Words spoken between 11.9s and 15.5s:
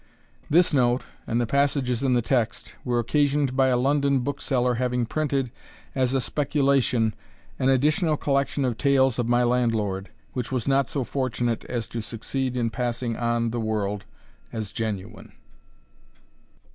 succeed in passing on the world as genuine.